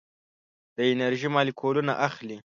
دا 0.75 0.83
انرژي 0.93 1.29
مالیکولونه 1.35 1.93
اخلي. 2.07 2.37